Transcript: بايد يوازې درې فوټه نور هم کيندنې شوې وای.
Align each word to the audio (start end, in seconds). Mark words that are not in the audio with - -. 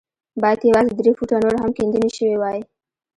بايد 0.41 0.59
يوازې 0.69 0.93
درې 0.99 1.11
فوټه 1.17 1.37
نور 1.43 1.55
هم 1.61 1.71
کيندنې 1.77 2.09
شوې 2.17 2.35
وای. 2.39 2.59